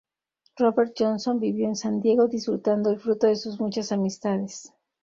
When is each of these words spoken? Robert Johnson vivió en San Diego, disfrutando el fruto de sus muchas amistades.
Robert 0.57 0.95
Johnson 0.97 1.39
vivió 1.39 1.67
en 1.67 1.75
San 1.75 2.01
Diego, 2.01 2.27
disfrutando 2.27 2.89
el 2.89 2.99
fruto 2.99 3.27
de 3.27 3.35
sus 3.35 3.59
muchas 3.59 3.91
amistades. 3.91 4.73